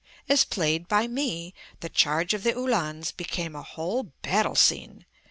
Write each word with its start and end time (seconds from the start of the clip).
As 0.27 0.43
played 0.43 0.87
by 0.87 1.05
me, 1.07 1.53
"The 1.81 1.87
Charge 1.89 2.33
of 2.33 2.41
the 2.41 2.55
Uhlans" 2.57 3.11
became 3.11 3.55
a 3.55 3.61
whole 3.61 4.11
battle 4.23 4.55
scene. 4.55 5.05